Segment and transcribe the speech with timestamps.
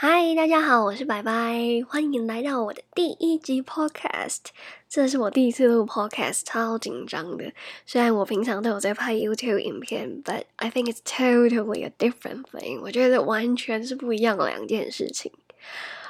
[0.00, 4.40] 嗨，大家好，我是白白，欢迎来到我的第一集 podcast。
[4.88, 7.50] 这是我第一次录 podcast，超紧张的。
[7.86, 12.80] 虽然我平常都有在拍 YouTube 影片，but I think it's totally a different thing。
[12.82, 15.32] 我觉得完全是不一样的两件事情。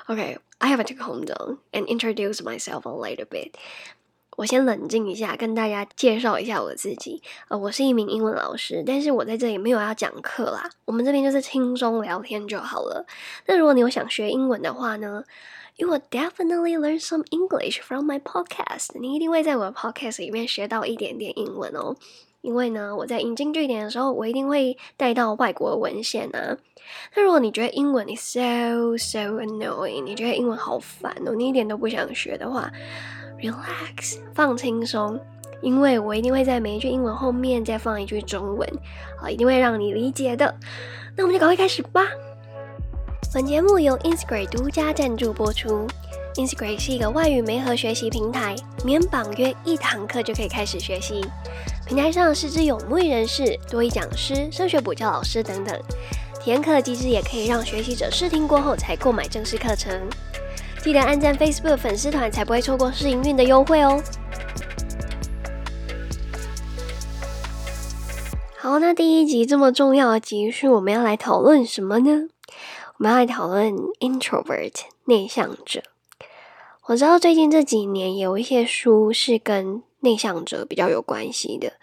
[0.06, 3.52] Okay，I have to calm down and introduce myself a little bit.
[4.41, 7.21] 我先冷静一下，跟大家介绍一下我自己。
[7.47, 10.67] 呃，我是一名英文老师，但是我在这里没有要讲课啦。
[10.85, 13.05] 我们这边就是轻松聊天就好了。
[13.45, 15.23] 那如果你有想学英文的话呢
[15.75, 18.99] ，You will definitely learn some English from my podcast。
[18.99, 21.95] 你一定会在我的 podcast 里面学到一点点英文哦。
[22.41, 26.57] 因为呢，我在引经据典的时候，我一定会带到外国文献啊。
[27.15, 32.71] 那如果你觉得英文你 so so annoying，你觉得英文好烦哦，你一点都不想学的话。
[33.41, 35.19] Relax，放轻松，
[35.61, 38.69] 因为我一定会在每一句英文后面再放一句中文，
[39.17, 40.53] 好，一定会让你理解的。
[41.15, 42.03] 那我们就赶快开始吧。
[43.33, 45.87] 本节目由 Instagram 独家赞助播出。
[46.35, 51.25] Instagram 是一个外语媒合学习平台，免绑约一堂课就可以开始学习。
[51.87, 55.77] 平台上师资有母语人士、多语讲师、升学补教老师等等。
[56.39, 59.99] 体验课机制也可以让学习者试听过后才购买正式课程。
[60.83, 64.01] 记得按赞 Facebook 粉丝团，才不会错过试营运的优惠哦。
[68.57, 72.27] 好，那第一集这么重要的集数，我们要来讨论什么呢？
[72.97, 74.73] 我们要来讨论 introvert
[75.05, 75.83] 内向者。
[76.85, 81.73] 我知道最近这几年有一些书是跟内向者比较有关系的，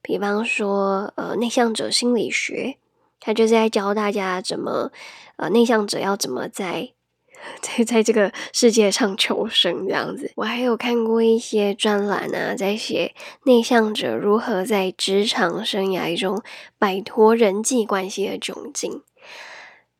[0.00, 2.78] 比方说呃内向者心理学，
[3.20, 4.90] 他就是在教大家怎么
[5.36, 6.92] 呃内向者要怎么在。
[7.60, 16.42] 在在这个世界上求生这样子，我还有看过一些专栏啊，在写内向者如何在职场生涯中
[16.78, 19.02] 摆脱人际关系的窘境。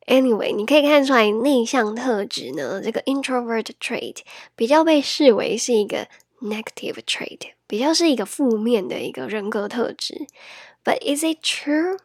[0.06, 4.16] Anyway，你可以看出来，内向特质呢，这个 introvert trait
[4.56, 6.08] 比较被视为是一个
[6.40, 10.26] negative trait，比较是一个负面的一个人格特质。
[10.84, 11.98] But is it true？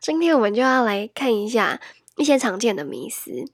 [0.00, 1.80] 今天我们就要来看一下。
[2.20, 3.46] 一些常见的迷思。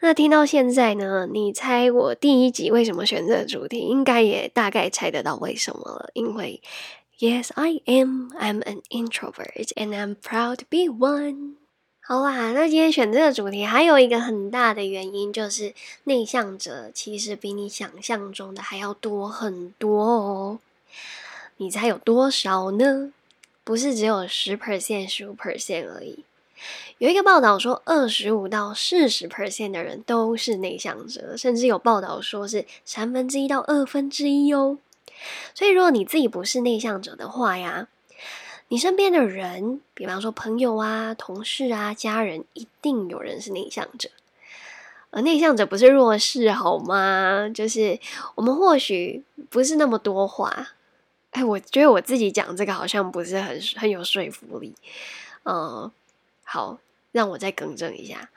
[0.00, 1.28] 那听到现在呢？
[1.30, 3.80] 你猜我第一集为什么选这个主题？
[3.80, 6.08] 应该也大概猜得到为什么了。
[6.14, 6.62] 因为
[7.18, 8.30] ，Yes, I am.
[8.32, 11.56] I'm an introvert, and I'm proud to be one.
[12.00, 20.58] 好啦，那今天选这个主题还有一个很大的原因，就是内向者其实比你想象中的还要多很多哦。
[21.58, 23.12] 你猜有多少呢？
[23.62, 26.24] 不是只有十 percent、十五 percent 而已。
[26.98, 34.78] 有一个报道说，二十五到四十 percent 的人都是内向者，甚至有报道说是三分之一到二分之一哦。
[35.54, 37.88] 所以，如果你自己不是内向者的话呀，
[38.68, 44.10] 你身边的人，比方说朋友啊、同事啊、家人，一定有人是内向者。
[45.10, 47.48] 而内向者不是弱势，好吗？
[47.54, 47.98] 就是
[48.34, 50.68] 我们或许不是那么多话。
[51.30, 54.74] 哎，我觉得我自己讲这个好像不是很很有说服力，
[55.44, 55.90] 嗯。
[56.50, 56.78] 好，
[57.12, 58.30] 让我再更正一下。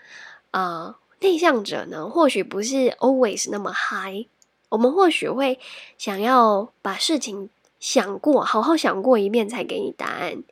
[0.51, 4.27] 呃，内向者呢，或许不是 always 那么 high。
[4.67, 5.57] 我们或许会
[5.97, 10.43] 想要把事情想过，好好想过一遍才给你答案。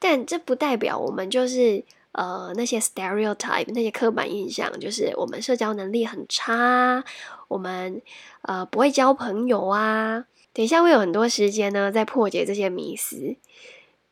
[0.00, 7.04] 但这不代表我们就是呃那些 stereotype 那些刻板印象，就是我们社交能力很差，
[7.46, 8.02] 我们
[8.42, 10.24] 呃不会交朋友啊。
[10.52, 13.36] 等一下会有很多时间呢，在破解这些迷思。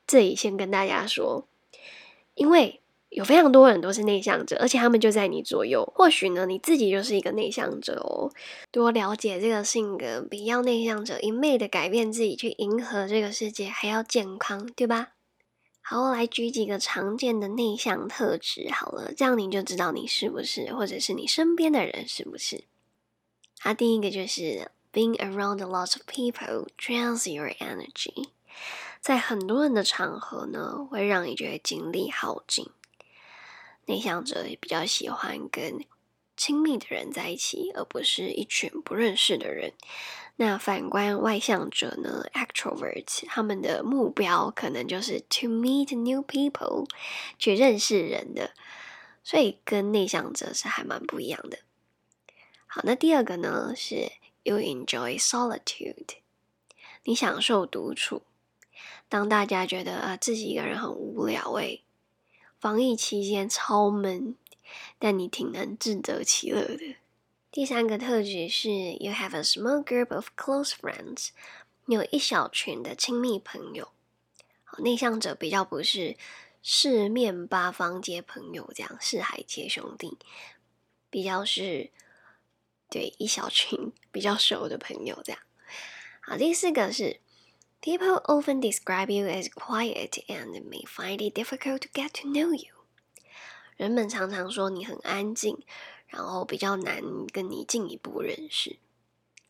[0.07, 1.45] 这里先跟大家说。
[2.37, 5.85] 因为有非常多人都是内向者，而且他们就在你左右。
[5.95, 8.31] 或许呢，你自己就是一个内向者哦。
[8.71, 15.15] 多了解这个性格，比要内向者一昧的改变自己去迎合这个世界还要健康，对吧？
[15.81, 22.65] 好，我来举几个常见的内向特质，好了，这样你就知道你是不是，或者是你身边的人是不是。
[23.61, 28.29] 啊第一个就是 being around a lot of people drains your energy。
[29.07, 32.69] 在很多人的场合呢，会让你觉得精力耗尽。
[33.85, 35.85] 内向者也比较喜欢跟
[36.37, 39.75] 亲密的人在一起，而不是一群不认识的人。
[40.35, 46.89] 那反观外向者呢，extrovert，他们的目标可能就是 to meet new people，
[47.39, 48.55] 去认识人的。
[49.23, 51.61] 所以跟内向者是还蛮不一样的。
[52.67, 54.11] 好，那第二个呢是
[54.43, 56.17] you enjoy solitude，
[57.05, 58.25] 你享受独处。
[59.09, 61.83] 当大家觉得啊自己一个人很无聊诶，
[62.59, 64.37] 防疫期间超闷，
[64.99, 66.97] 但你挺能自得其乐的。
[67.53, 68.71] 第三个特质是
[69.01, 71.29] ，you have a small group of close friends，
[71.87, 73.89] 你有一小群的亲密朋友。
[74.65, 76.17] 好内向者比较不是
[76.63, 80.19] 四面八方皆朋友这样，四海皆兄弟。
[81.09, 81.91] 比较是
[82.91, 85.41] 对一小群比较熟的朋友这样。
[86.21, 87.21] 好，第四个是
[87.82, 92.54] People often describe you as quiet and may find it difficult to get to know
[92.54, 92.76] you。
[93.76, 95.58] 人们常常说你很安静，
[96.08, 97.02] 然后比较难
[97.34, 98.78] 跟你进一步认识。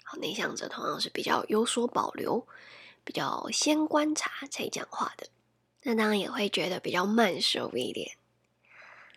[0.03, 2.47] 好，内向者通常是比较有所保留，
[3.03, 5.27] 比较先观察才讲话的。
[5.83, 8.15] 那当然也会觉得比较慢熟一点。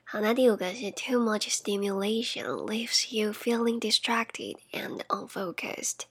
[0.03, 6.07] 好，那第五个是 too much stimulation leaves you feeling distracted and unfocused。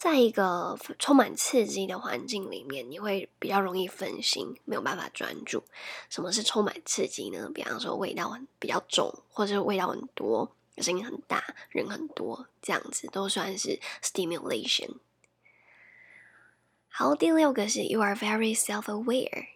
[0.00, 5.62] 在一个充满刺激的环境里面，你会比较容易分心，没有办法专注。
[6.08, 7.50] 什么是充满刺激呢？
[7.54, 10.56] 比方说味道很比较重，或者味道很多。
[10.78, 14.94] 声音很大，人很多，这样子都算是 stimulation。
[16.88, 19.48] 好，第六个是 you are very self-aware，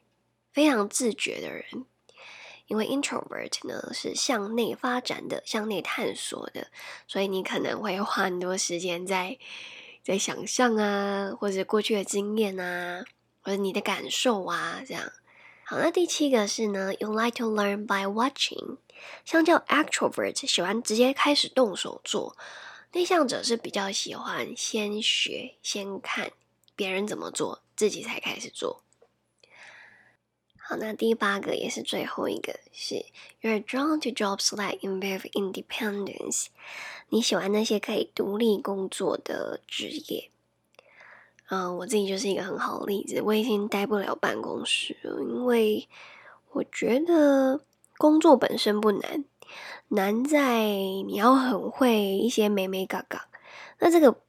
[0.53, 1.87] 非常自觉的人。
[2.67, 6.69] 因为 introvert 呢是向内发展的，向内探索的，
[7.09, 9.39] 所以你可能会花很多时间在
[10.05, 13.03] 在想象啊，或者过去的经验啊，
[13.41, 15.03] 或者你的感受啊，这样。
[15.65, 18.77] 好，那第七个是呢，you like to learn by watching。
[19.25, 22.37] 相较 extroverts 喜欢直接开始动手做，
[22.93, 26.31] 内向者是比较喜欢先学、先看
[26.77, 28.84] 别人怎么做，自己才开始做。
[30.67, 33.05] 好，那第八个也是最后一个是
[33.43, 36.47] you're drawn to jobs that involve independence。
[37.11, 40.31] 你喜欢那些可以独立工作的职业。
[41.51, 45.89] 嗯，我自己就是一个很好的例子，我已经待不了办公室了，因为
[46.53, 47.61] 我觉得。
[47.97, 49.25] 工作本身不难，
[49.87, 53.29] 难在你要很会一些美美嘎嘎。
[53.79, 54.21] 那这个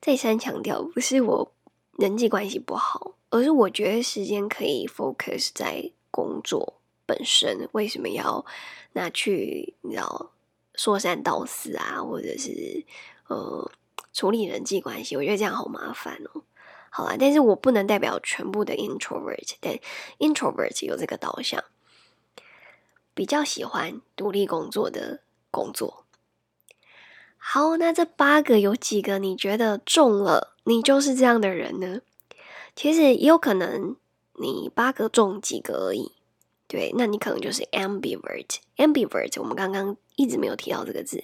[0.00, 1.52] 再三强调，不是我
[1.98, 6.74] 人际关系不好，而是我觉得时间可以 focus 在工作
[7.06, 7.66] 本身。
[7.72, 8.44] 为什么要
[8.92, 10.32] 拿去你知道
[10.74, 12.84] 说三道四啊，或者是
[13.28, 13.72] 呃
[14.12, 15.16] 处理人际关系？
[15.16, 16.42] 我觉得这样好麻烦哦。
[16.90, 19.78] 好啦，但是我不能代表全部的 introvert，但
[20.18, 21.64] introvert 有这个导向。
[23.14, 26.04] 比较喜欢独立工作的工作。
[27.38, 32.02] 好，那这八个有几个你觉得中了，你就是这样的人呢？
[32.74, 33.96] 其实也有可能
[34.40, 36.12] 你八个中几个而已。
[36.66, 38.46] 对，那你可能就是 ambivert。
[38.78, 41.22] ambivert 我们刚刚一直没有提到这个字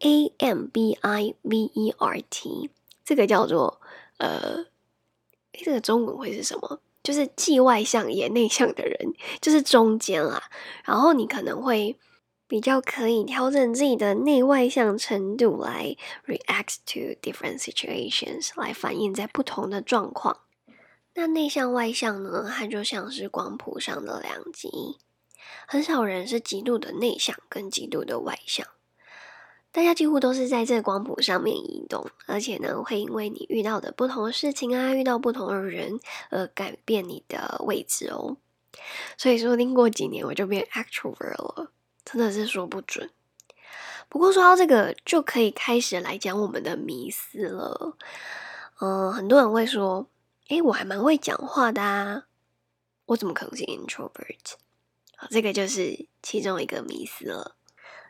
[0.00, 2.70] ，a m b i v e r t，
[3.04, 3.80] 这个叫做
[4.18, 4.66] 呃，
[5.52, 6.80] 这个中文会是什么？
[7.04, 10.42] 就是既外向也内向的人，就是中间啦。
[10.84, 11.96] 然后你可能会
[12.48, 15.96] 比较可以调整自己的内外向程度来
[16.26, 20.40] react to different situations，来反映在不同的状况。
[21.18, 22.46] 那内向外向呢？
[22.54, 24.68] 它就像是光谱上的两极，
[25.66, 28.66] 很少人是极度的内向跟极度的外向。
[29.72, 35.98] 大家几乎都是在这光谱上面移动，而且呢，会因为你遇到的不同的事情啊，遇到不同的人
[36.30, 38.36] 而改变你的位置哦。
[39.16, 41.72] 所以说，听过几年我就变 extrovert 了，
[42.04, 43.10] 真的是说不准。
[44.10, 47.96] 不过说到这个，就可以开始来讲我们的迷思了。
[48.80, 50.06] 嗯，很多人会说，
[50.48, 52.24] 诶，我还蛮会讲话的啊，
[53.06, 54.54] 我怎么可能是 introvert？
[55.16, 57.56] 好，这个就是其中一个迷思了。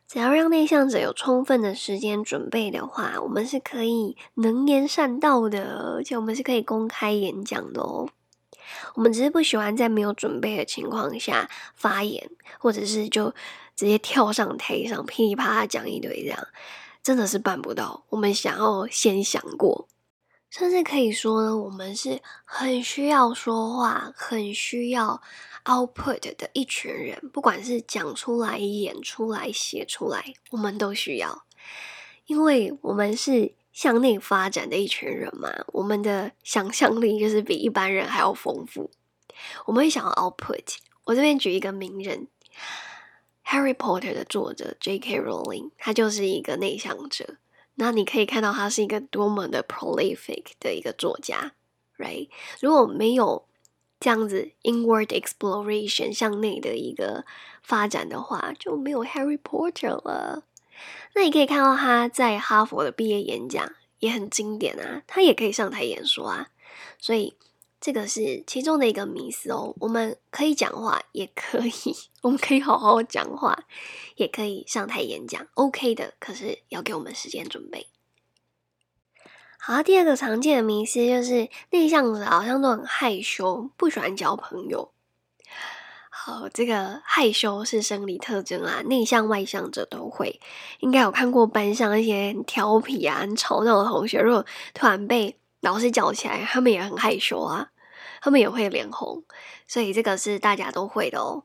[0.06, 8.09] 只要让内向者有充分的时间准备的话，我们是可以能言善道的，而且我们是可以公开演讲的哦。
[8.95, 13.35] 我们只是不喜欢在没有准备的情况下发言，或者是就
[13.75, 16.49] 直接跳上台上噼里啪啦讲一堆这样，
[17.02, 18.05] 真的是办不到。
[18.11, 19.88] 我们想要先想过。
[20.49, 25.21] 甚至可以说呢，我们是很需要说话、很需要
[25.65, 31.45] output 的一群人，不管是讲出来、演出来、写出来，我们都需要，
[32.26, 35.50] 因为我们是向内发展的一群人嘛。
[35.75, 38.91] 我们的想象力就是比一般人还要丰富，
[39.67, 40.76] 我们会想要 output。
[41.05, 42.29] 我这边举一个名人，
[43.50, 45.21] 《Harry Potter》的作者 J.K.
[45.21, 47.37] Rowling，他就是一个内向者。
[47.76, 51.52] 那你可以看到他是一个多么的 prolific 的一个作家
[51.97, 52.28] ，right？
[52.61, 53.47] 如果没有
[53.99, 57.25] 这样子 inward exploration 向内的一个
[57.62, 60.45] 发展的话，就没有 Harry Potter 了。
[61.14, 66.49] 那你可以看到他在哈佛的毕业演讲也很经典啊，他也可以上台演说啊，
[66.99, 67.35] 所以。
[67.87, 69.73] 这个是其中的一个迷思哦。
[69.78, 73.57] 我们可以讲话，也可以，我们可以好好讲话，
[74.16, 76.14] 也可以上台演讲，OK 的。
[76.19, 77.87] 可是要给我们时间准备。
[79.61, 84.90] 好，第二个常见的迷思就是内向者好像都很害羞，不喜欢交朋友。
[86.11, 90.40] 好，这个害羞是生理特征啊，内向外向者都会。
[90.81, 97.71] 应该有看过班上一些很调皮啊、很吵闹的同学，如果突然被老师叫起来，他们也很害羞啊，
[98.26, 99.23] 他们也会脸红。
[99.68, 101.45] 所以这个是大家都会的哦。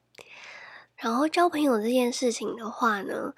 [0.96, 3.36] 然后交朋友这件事情的话呢，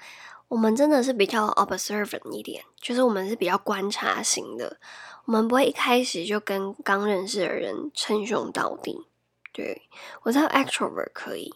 [0.48, 4.78] 我们真的是比较 observant 一点，就是我们是比较观察型的，
[5.26, 9.06] 我们不会一开始就跟刚认识的人称兄道弟。
[9.52, 9.82] 对
[10.22, 11.54] 我知道 extrovert 可以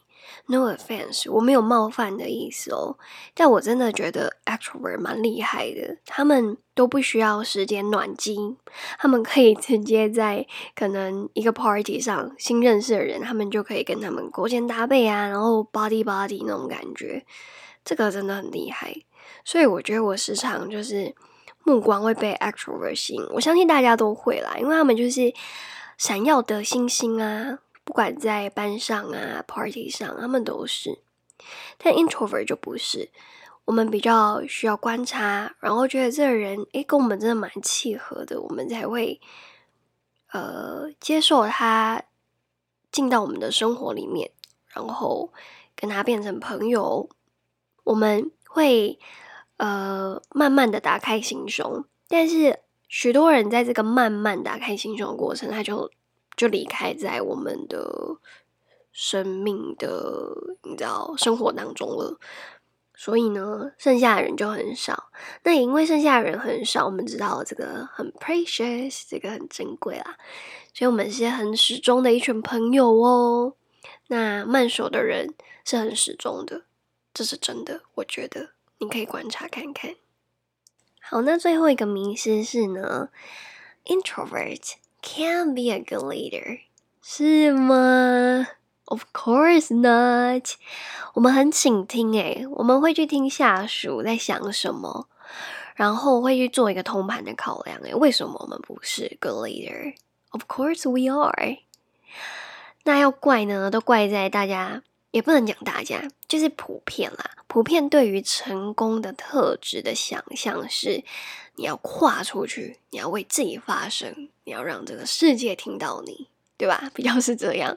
[0.48, 2.98] ，no offense，我没有冒犯的意思哦。
[3.34, 8.58] 但我真的觉得 extrovert 蛮厉害的，他们都不需要时间暖机，
[8.98, 17.26] 他们可以直接在可能一个 party 上新认识的人，他们就可以跟他们勾肩搭背啊，然后 body body 那种感觉，
[17.86, 18.96] 这个真的很厉害。
[19.46, 21.14] 所以我觉得我时常就是
[21.64, 25.34] 目光会被 extrovert 吸引，我相信大家都会啦，因为他们就是
[25.98, 27.60] 闪耀的星星啊。
[27.88, 31.00] 不管在班上啊，party 上，他们都是。
[31.78, 33.10] 但 introvert 就不是，
[33.64, 39.22] 我们比较需要观察，然后觉得这个人，诶，跟我们真的蛮契合的，我们才会
[40.34, 42.04] 呃接受他
[42.92, 44.32] 进到我们的生活里面，
[44.68, 45.32] 然后
[45.74, 47.10] 跟他变成朋友。
[47.86, 49.00] 我们会
[49.56, 55.90] 呃慢慢的打开心胸，但是许多人在这个慢慢打开心胸的过程，他就。
[56.38, 58.18] 就离开在我们的
[58.94, 62.20] 生命的你知道生活当中了，
[62.96, 65.12] 所以呢，剩下的人就很少。
[65.44, 70.18] 那也因为剩下的人很少，我们知道这个很 precious，这个很珍贵啦，
[70.74, 73.56] 所以我们是很始终的一群朋友哦。
[74.08, 75.34] 那慢熟的人
[75.66, 76.64] 是很始终的，
[77.14, 79.96] 这是真的，我觉得你可以观察看看。
[81.02, 83.10] 好，那最后一个名词是呢
[83.86, 84.76] ，introvert。
[85.08, 86.60] Can be a good leader，
[87.02, 88.46] 是吗
[88.86, 90.56] ？Of course not。
[91.14, 95.08] 我们很倾听诶，我们会去听下属在想什么，
[95.76, 101.58] 然后会去做一个通盘的考量诶，为什么我们不是 good leader？Of course we are。
[102.84, 104.84] 那要怪呢，都怪在大家，
[105.18, 107.32] 也不能讲大家，就是普遍啦。
[107.48, 111.04] 普遍对于成功的特质的想象是。
[111.60, 116.88] 你要跨出去，你要为自己发声，你要让这个世界听到你，对吧？
[116.94, 117.76] 比较是这样，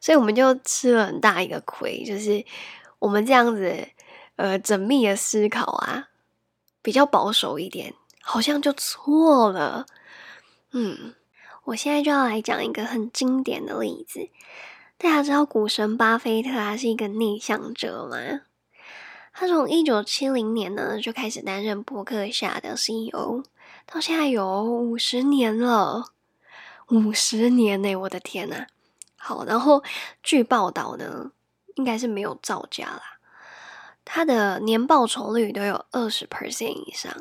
[0.00, 2.42] 所以我们就吃了很大一个亏，就是
[2.98, 3.86] 我们这样子，
[4.36, 6.08] 呃，缜密的思考啊，
[6.80, 9.84] 比较保守一点，好像就错了。
[10.70, 11.14] 嗯，
[11.64, 14.30] 我现在就要来讲一个很经典的例子，
[15.02, 18.42] 大家知道股神巴菲特他是一个内向者吗？
[19.32, 23.42] 他从一九七零年呢就开始担任伯克夏的 CEO，
[23.84, 26.12] 到现在有五十年了，
[26.90, 27.96] 五十年呢！
[27.96, 28.66] 我的天呐！
[29.16, 29.82] 好，然后
[30.22, 31.32] 据报道呢，
[31.74, 33.02] 应该是没有造假啦，
[34.04, 37.12] 他的年报酬率都有二十 percent 以上，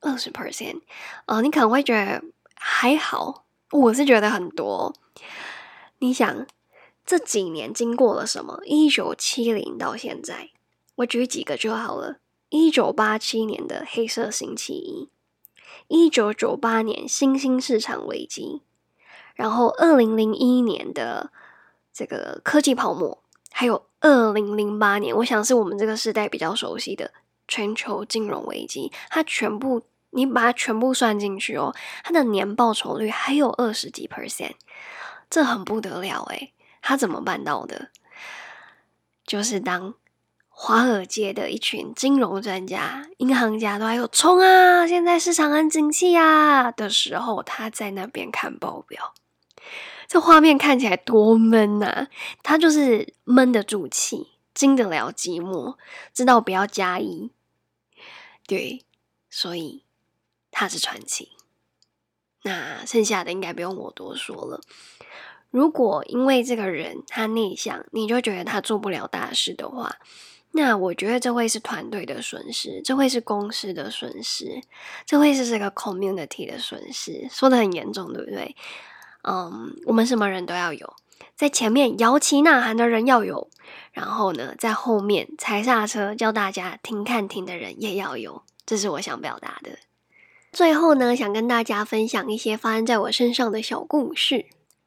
[0.00, 0.80] 二十 percent，
[1.26, 2.20] 呃，你可能会觉得
[2.56, 4.92] 还好，我是觉得很多。
[6.00, 6.46] 你想
[7.04, 8.60] 这几年经过了什么？
[8.64, 10.50] 一九七零到现在。
[10.96, 12.18] 我举几个就好了。
[12.50, 15.08] 一九八七年的黑色星期一，
[15.88, 18.60] 一九九八年新兴市场危机，
[19.34, 21.32] 然后二零零一年的
[21.94, 27.10] 这个科技泡沫，还有二零零八年，我想是我们这个时代比较熟悉的
[27.48, 28.92] 全球金融危机。
[29.08, 29.80] 它全部
[30.10, 34.52] 你把它全部算进去哦，它的年报酬率还有二十几 percent，
[35.30, 36.52] 这很不得了诶，
[36.82, 37.88] 他怎么办到的？
[39.24, 39.94] 就是当。
[40.54, 44.86] 华尔街的一群金融专家、银行家都还有冲啊！
[44.86, 49.14] 现在市场很景气啊的时候，他在那边看报表，
[50.06, 52.06] 这画面看起来多闷呐！
[52.42, 55.76] 他就是闷得住气，经得了寂寞，
[56.12, 57.30] 知道不要加一，
[58.46, 58.84] 对，
[59.30, 59.82] 所以
[60.50, 61.32] 他是传奇。
[62.42, 64.60] 那剩下的应该不用我多说了。
[65.52, 69.96] 如果因为这个人他内向，你就觉得他做不了大事的话，
[70.52, 74.62] 那我觉得这会是团队的损失，这会是公司的损失，
[75.04, 78.56] 这会是这个 community 的损失，说的很严重，对不对？
[79.24, 80.94] 嗯，我们什么人都要有，
[81.36, 83.50] 在前面摇旗呐喊的人要有，
[83.92, 89.78] 然后呢，在后面踩刹车叫大家停看停的人也要有，这是我想表达的。
[90.50, 94.46] 最后呢，想跟大家分享一些发生在我身上的小故事。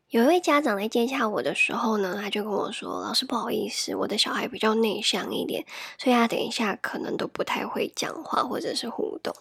[0.10, 5.66] 有一位家长来接洽我的时候呢，他就跟我说：“老师，不好意思，我的小孩比较内向一点，
[5.98, 9.36] 所以他等一下可能都不太会讲话或者是互动。”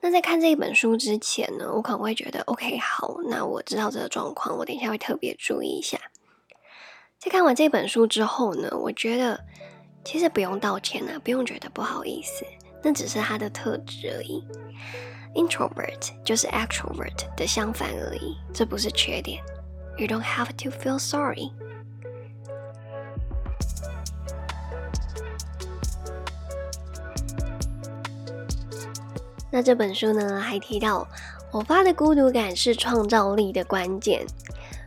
[0.00, 5.98] 那在看这一本书之前呢，我可能会觉得：“OK，好，那我知道这个状况，我等一下会特别注意一下。”
[7.20, 9.38] 在看完这本书之后呢，我觉得
[10.04, 12.44] 其实不用道歉啊，不用觉得不好意思，
[12.82, 14.42] 那只是他的特质而已。
[15.34, 19.42] Introvert 就是 extrovert 的相反而已，这不是缺点。
[19.98, 21.50] You don't have to feel sorry。
[29.50, 31.08] 那这本书呢，还提到，
[31.50, 34.24] 我发的孤独感是创造力的关键。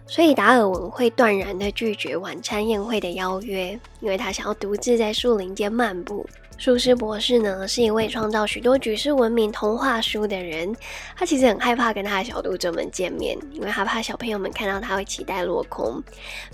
[0.08, 6.26] 所以达尔文会断然的拒绝晚餐宴会的邀约，因为他想要独自在树林间漫步。
[6.62, 10.72] 舒斯博士呢，是一位创造许多举世闻名童话书的人，
[11.18, 16.00] 他其实很害怕跟他的小读者们见面，因为他怕小朋友们看到他会期待落空。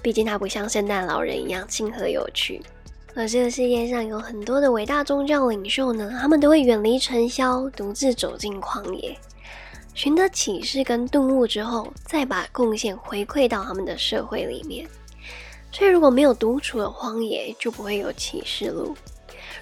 [0.01, 2.61] 毕竟他不像圣诞老人一样亲和有趣。
[3.15, 9.13] 而这个世界上有很多的伟大宗教领袖呢，他们都会远离尘嚣，独自走进旷野。
[9.93, 14.87] 寻得启示跟顿悟之后，再把贡献回馈到他们的社会里面。
[15.69, 18.95] 所以，如果没有独处的荒野，就不会有启示录；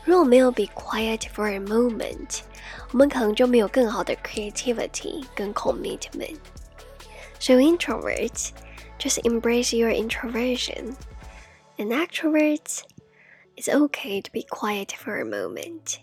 [0.05, 2.41] 如果没有 be quiet for a moment，
[2.93, 8.50] 我们可能就没有更好的 creativity 跟 commitment。So introverts
[8.99, 10.95] just embrace your introversion.
[11.79, 12.83] An extrovert,
[13.57, 15.97] it's okay to be quiet for a moment.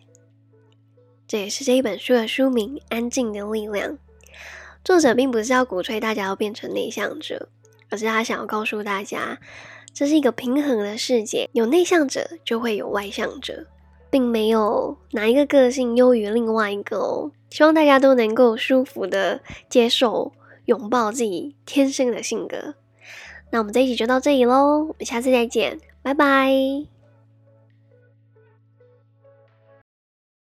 [1.27, 3.91] 这也是这一本书的书名《安静的力量》。
[4.83, 7.49] 作者并不是要鼓吹大家要变成内向者，
[7.89, 9.37] 而是他想要告诉大家，
[9.93, 13.67] 这是一个平衡的世界，有内向者就会有外向者，
[14.12, 17.32] 并没有哪一个个性优于另外一个哦。
[17.50, 20.32] 希望大家都能够舒服的接受、
[20.66, 22.74] 拥抱自己天生的性格。
[23.50, 27.01] 那我们这一集就到这里喽，我们下次再见，拜拜。